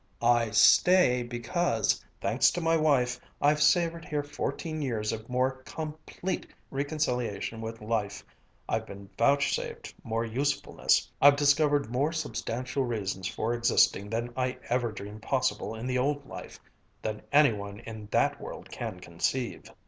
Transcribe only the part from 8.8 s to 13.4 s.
been vouchsafed more usefulness I've discovered more substantial reasons